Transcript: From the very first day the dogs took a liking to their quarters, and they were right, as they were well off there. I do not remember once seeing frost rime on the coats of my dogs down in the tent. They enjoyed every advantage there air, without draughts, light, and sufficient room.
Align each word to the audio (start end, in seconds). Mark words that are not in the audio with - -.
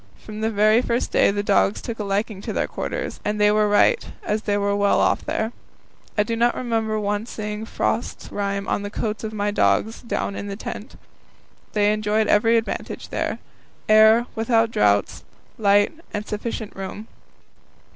From 0.17 0.41
the 0.41 0.49
very 0.49 0.81
first 0.81 1.11
day 1.11 1.29
the 1.29 1.43
dogs 1.43 1.79
took 1.79 1.99
a 1.99 2.03
liking 2.03 2.41
to 2.41 2.53
their 2.53 2.65
quarters, 2.65 3.19
and 3.23 3.39
they 3.39 3.51
were 3.51 3.69
right, 3.69 4.03
as 4.23 4.41
they 4.41 4.57
were 4.57 4.75
well 4.75 4.99
off 4.99 5.23
there. 5.23 5.51
I 6.17 6.23
do 6.23 6.35
not 6.35 6.55
remember 6.55 6.99
once 6.99 7.29
seeing 7.29 7.65
frost 7.65 8.29
rime 8.31 8.67
on 8.67 8.81
the 8.81 8.89
coats 8.89 9.23
of 9.23 9.31
my 9.31 9.51
dogs 9.51 10.01
down 10.01 10.35
in 10.35 10.47
the 10.47 10.55
tent. 10.55 10.95
They 11.73 11.93
enjoyed 11.93 12.25
every 12.25 12.57
advantage 12.57 13.09
there 13.09 13.37
air, 13.87 14.25
without 14.33 14.71
draughts, 14.71 15.23
light, 15.59 15.91
and 16.11 16.25
sufficient 16.25 16.75
room. 16.75 17.07